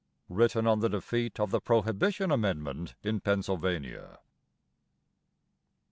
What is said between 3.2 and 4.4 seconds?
PENNSYLVANIA.)